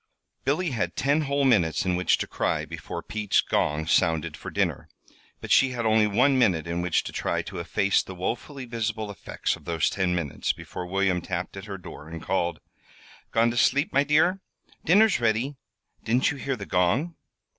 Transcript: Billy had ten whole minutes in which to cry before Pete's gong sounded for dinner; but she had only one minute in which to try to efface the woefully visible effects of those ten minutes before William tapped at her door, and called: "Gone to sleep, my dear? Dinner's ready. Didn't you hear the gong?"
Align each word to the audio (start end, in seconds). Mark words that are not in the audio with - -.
Billy 0.45 0.71
had 0.71 0.95
ten 0.95 1.21
whole 1.21 1.45
minutes 1.45 1.85
in 1.85 1.95
which 1.95 2.17
to 2.17 2.25
cry 2.25 2.65
before 2.65 3.03
Pete's 3.03 3.39
gong 3.39 3.85
sounded 3.85 4.35
for 4.35 4.49
dinner; 4.49 4.89
but 5.41 5.51
she 5.51 5.73
had 5.73 5.85
only 5.85 6.07
one 6.07 6.39
minute 6.39 6.65
in 6.65 6.81
which 6.81 7.03
to 7.03 7.11
try 7.11 7.43
to 7.43 7.59
efface 7.59 8.01
the 8.01 8.15
woefully 8.15 8.65
visible 8.65 9.11
effects 9.11 9.55
of 9.55 9.65
those 9.65 9.91
ten 9.91 10.15
minutes 10.15 10.53
before 10.53 10.87
William 10.87 11.21
tapped 11.21 11.55
at 11.55 11.65
her 11.65 11.77
door, 11.77 12.09
and 12.09 12.23
called: 12.23 12.59
"Gone 13.31 13.51
to 13.51 13.57
sleep, 13.57 13.93
my 13.93 14.03
dear? 14.03 14.39
Dinner's 14.83 15.19
ready. 15.19 15.55
Didn't 16.03 16.31
you 16.31 16.37
hear 16.37 16.55
the 16.55 16.65
gong?" 16.65 17.13